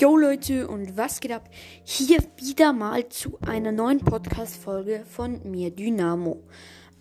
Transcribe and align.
Yo 0.00 0.16
Leute 0.16 0.66
und 0.66 0.96
was 0.96 1.20
geht 1.20 1.30
ab? 1.30 1.50
Hier 1.84 2.20
wieder 2.38 2.72
mal 2.72 3.10
zu 3.10 3.38
einer 3.46 3.70
neuen 3.70 3.98
Podcast-Folge 3.98 5.04
von 5.06 5.42
mir, 5.44 5.70
Dynamo. 5.70 6.42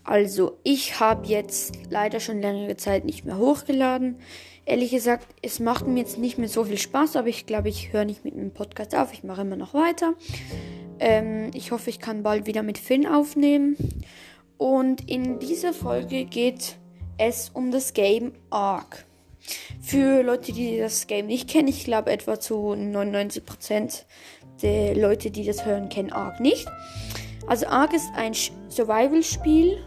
Also, 0.03 0.59
ich 0.65 0.99
habe 0.99 1.25
jetzt 1.25 1.75
leider 1.89 2.19
schon 2.19 2.41
längere 2.41 2.75
Zeit 2.75 3.05
nicht 3.05 3.23
mehr 3.23 3.37
hochgeladen. 3.37 4.17
Ehrlich 4.65 4.91
gesagt, 4.91 5.27
es 5.41 5.61
macht 5.61 5.87
mir 5.87 6.01
jetzt 6.01 6.17
nicht 6.17 6.37
mehr 6.37 6.49
so 6.49 6.65
viel 6.65 6.77
Spaß, 6.77 7.15
aber 7.15 7.29
ich 7.29 7.45
glaube, 7.45 7.69
ich 7.69 7.93
höre 7.93 8.03
nicht 8.03 8.25
mit 8.25 8.35
dem 8.35 8.51
Podcast 8.51 8.93
auf. 8.93 9.13
Ich 9.13 9.23
mache 9.23 9.43
immer 9.43 9.55
noch 9.55 9.73
weiter. 9.73 10.15
Ähm, 10.99 11.51
ich 11.53 11.71
hoffe, 11.71 11.89
ich 11.89 12.01
kann 12.01 12.21
bald 12.21 12.47
wieder 12.47 12.63
mit 12.63 12.77
Finn 12.77 13.07
aufnehmen. 13.07 13.77
Und 14.57 15.09
in 15.09 15.39
dieser 15.39 15.71
Folge 15.71 16.25
geht 16.25 16.75
es 17.17 17.49
um 17.53 17.71
das 17.71 17.93
Game 17.93 18.33
Ark. 18.49 19.05
Für 19.81 20.23
Leute, 20.23 20.51
die 20.51 20.77
das 20.77 21.07
Game 21.07 21.27
nicht 21.27 21.49
kennen, 21.49 21.67
ich 21.67 21.83
glaube 21.83 22.11
etwa 22.11 22.39
zu 22.39 22.73
99% 22.73 24.03
der 24.61 24.95
Leute, 24.95 25.31
die 25.31 25.45
das 25.45 25.65
hören, 25.65 25.89
kennen 25.89 26.11
Ark 26.11 26.39
nicht. 26.39 26.67
Also 27.47 27.67
Ark 27.67 27.93
ist 27.93 28.09
ein 28.15 28.33
Survival-Spiel. 28.33 29.77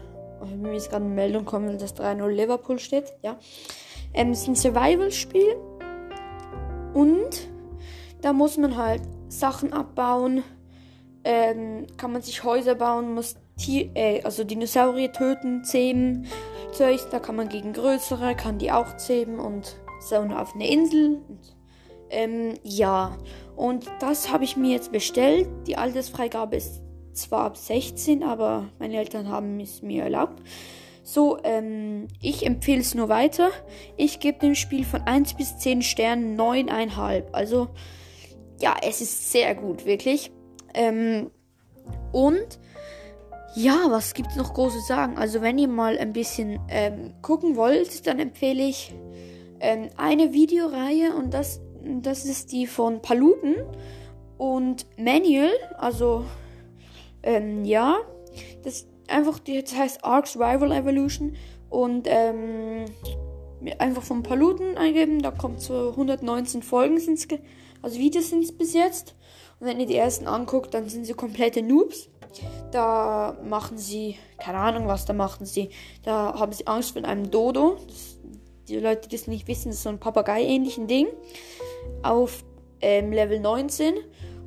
Oh, 0.41 0.45
mir 0.45 0.73
ist 0.73 0.89
gerade 0.89 1.05
eine 1.05 1.13
Meldung 1.13 1.45
gekommen, 1.45 1.77
dass 1.77 1.95
3-0 1.95 2.27
Liverpool 2.27 2.79
steht. 2.79 3.13
Ja. 3.21 3.37
Ähm, 4.13 4.31
es 4.31 4.41
ist 4.41 4.47
ein 4.47 4.55
Survival-Spiel. 4.55 5.55
Und 6.93 7.49
da 8.21 8.33
muss 8.33 8.57
man 8.57 8.75
halt 8.77 9.01
Sachen 9.29 9.73
abbauen. 9.73 10.43
Ähm, 11.23 11.87
kann 11.97 12.11
man 12.11 12.21
sich 12.21 12.43
Häuser 12.43 12.75
bauen, 12.75 13.13
muss 13.13 13.35
Tier, 13.63 13.89
äh, 13.95 14.21
also 14.23 14.43
Dinosaurier 14.43 15.11
töten, 15.11 15.63
zähmen 15.63 16.27
Zeug. 16.73 16.99
Da 17.11 17.19
kann 17.19 17.35
man 17.35 17.49
gegen 17.49 17.73
größere, 17.73 18.35
kann 18.35 18.57
die 18.57 18.71
auch 18.71 18.97
zähmen 18.97 19.39
und 19.39 19.77
so 20.01 20.17
auf 20.17 20.53
eine 20.53 20.69
Insel. 20.69 21.21
Und, 21.27 21.55
ähm, 22.09 22.53
ja, 22.63 23.17
und 23.55 23.85
das 23.99 24.31
habe 24.31 24.43
ich 24.43 24.57
mir 24.57 24.71
jetzt 24.71 24.91
bestellt. 24.91 25.47
Die 25.67 25.77
Altersfreigabe 25.77 26.57
ist 26.57 26.81
zwar 27.13 27.45
ab 27.45 27.57
16, 27.57 28.23
aber 28.23 28.69
meine 28.79 28.97
Eltern 28.97 29.29
haben 29.29 29.59
es 29.59 29.81
mir 29.81 30.03
erlaubt. 30.03 30.41
So, 31.03 31.37
ähm, 31.43 32.07
ich 32.21 32.45
empfehle 32.45 32.81
es 32.81 32.95
nur 32.95 33.09
weiter. 33.09 33.49
Ich 33.97 34.19
gebe 34.19 34.39
dem 34.39 34.55
Spiel 34.55 34.83
von 34.83 35.01
1 35.01 35.35
bis 35.35 35.57
10 35.57 35.81
Sternen 35.81 36.37
9,5. 36.37 37.25
Also, 37.31 37.69
ja, 38.59 38.75
es 38.81 39.01
ist 39.01 39.31
sehr 39.31 39.53
gut, 39.55 39.85
wirklich. 39.85 40.31
Ähm, 40.73 41.29
und 42.11 42.59
ja, 43.55 43.85
was 43.89 44.13
gibt 44.13 44.31
es 44.31 44.35
noch 44.35 44.53
großes 44.53 44.87
sagen? 44.87 45.17
Also, 45.17 45.41
wenn 45.41 45.57
ihr 45.57 45.67
mal 45.67 45.97
ein 45.97 46.13
bisschen 46.13 46.59
ähm, 46.69 47.13
gucken 47.21 47.55
wollt, 47.55 48.07
dann 48.07 48.19
empfehle 48.19 48.63
ich 48.63 48.93
ähm, 49.59 49.89
eine 49.97 50.33
Videoreihe 50.33 51.15
und 51.15 51.33
das, 51.33 51.61
das 52.01 52.25
ist 52.25 52.51
die 52.51 52.67
von 52.67 53.01
Paluten 53.01 53.55
und 54.37 54.85
Manual. 54.97 55.51
Also, 55.77 56.25
ähm, 57.21 57.63
ja, 57.63 57.97
das 58.63 58.87
einfach, 59.07 59.39
das 59.39 59.75
heißt 59.75 60.03
Arcs 60.03 60.35
Rival 60.35 60.71
Evolution 60.71 61.35
und 61.69 62.07
ähm, 62.07 62.85
einfach 63.79 64.03
von 64.03 64.23
Paluten 64.23 64.77
eingeben. 64.77 65.21
Da 65.21 65.31
kommt 65.31 65.61
so 65.61 65.89
119 65.89 66.63
Folgen 66.63 66.99
sind's, 66.99 67.27
also 67.81 67.99
Videos 67.99 68.29
sind 68.29 68.43
es 68.43 68.51
bis 68.51 68.73
jetzt. 68.73 69.15
Und 69.59 69.67
wenn 69.67 69.79
ihr 69.79 69.85
die 69.85 69.95
ersten 69.95 70.27
anguckt, 70.27 70.73
dann 70.73 70.89
sind 70.89 71.05
sie 71.05 71.13
komplette 71.13 71.61
Noobs. 71.61 72.09
Da 72.71 73.37
machen 73.43 73.77
sie, 73.77 74.17
keine 74.37 74.57
Ahnung 74.57 74.87
was, 74.87 75.05
da 75.05 75.13
machen 75.13 75.45
sie, 75.45 75.69
da 76.03 76.33
haben 76.39 76.51
sie 76.51 76.65
Angst 76.65 76.93
vor 76.93 77.05
einem 77.05 77.29
Dodo. 77.29 77.77
Das, 77.87 78.17
die 78.67 78.79
Leute, 78.79 79.07
die 79.07 79.15
das 79.15 79.27
nicht 79.27 79.47
wissen, 79.47 79.69
das 79.69 79.77
ist 79.77 79.83
so 79.83 79.89
ein 79.89 79.99
Papagei-ähnlichen 79.99 80.87
Ding. 80.87 81.07
Auf 82.01 82.43
ähm, 82.81 83.11
Level 83.11 83.39
19. 83.39 83.93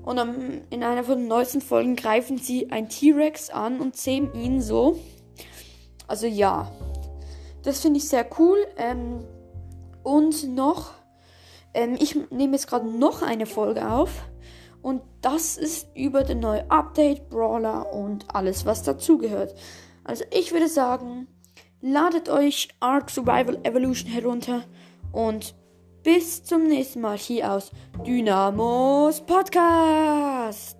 Und 0.02 0.18
am, 0.18 0.62
in 0.70 0.84
einer 0.84 1.04
von 1.04 1.18
den 1.18 1.28
neuesten 1.28 1.60
Folgen 1.60 1.96
greifen 1.96 2.38
sie 2.38 2.70
ein 2.70 2.88
T-Rex 2.88 3.50
an 3.50 3.80
und 3.80 3.96
zähmen 3.96 4.34
ihn 4.34 4.60
so. 4.60 4.98
Also 6.06 6.26
ja, 6.26 6.70
das 7.66 7.80
finde 7.80 7.98
ich 7.98 8.08
sehr 8.08 8.26
cool. 8.38 8.58
Ähm, 8.76 9.24
und 10.02 10.54
noch, 10.54 10.92
ähm, 11.74 11.96
ich 11.98 12.14
nehme 12.30 12.52
jetzt 12.52 12.68
gerade 12.68 12.88
noch 12.88 13.22
eine 13.22 13.46
Folge 13.46 13.90
auf. 13.90 14.10
Und 14.82 15.02
das 15.20 15.56
ist 15.56 15.88
über 15.96 16.22
den 16.22 16.38
neue 16.38 16.70
Update, 16.70 17.28
Brawler 17.28 17.92
und 17.92 18.32
alles, 18.32 18.66
was 18.66 18.84
dazugehört. 18.84 19.54
Also 20.04 20.24
ich 20.32 20.52
würde 20.52 20.68
sagen, 20.68 21.26
ladet 21.80 22.28
euch 22.28 22.68
Ark 22.78 23.10
Survival 23.10 23.58
Evolution 23.64 24.10
herunter 24.10 24.62
und 25.10 25.56
bis 26.04 26.44
zum 26.44 26.68
nächsten 26.68 27.00
Mal 27.00 27.18
hier 27.18 27.50
aus 27.52 27.72
Dynamos 28.06 29.20
Podcast. 29.22 30.76